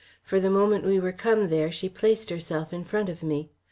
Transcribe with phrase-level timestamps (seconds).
[0.23, 3.51] For the moment we were come there she placed herself in front of me.